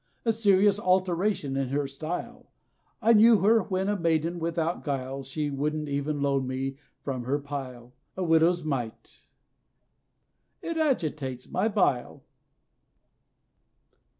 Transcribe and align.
A 0.25 0.33
serious 0.33 0.79
alteration 0.79 1.55
in 1.55 1.69
her 1.69 1.85
style; 1.85 2.49
I 3.03 3.13
knew 3.13 3.37
her 3.41 3.61
when 3.61 3.87
a 3.87 3.95
maiden 3.95 4.39
without 4.39 4.83
guile, 4.83 5.21
She 5.21 5.51
wouldn't 5.51 5.87
even 5.89 6.23
loan 6.23 6.47
me 6.47 6.77
from 7.03 7.25
her 7.25 7.37
pile, 7.37 7.93
A 8.17 8.23
widow's 8.23 8.63
mite; 8.65 9.27
it 10.63 10.75
agitates 10.75 11.51
my 11.51 11.67
bile! 11.67 12.23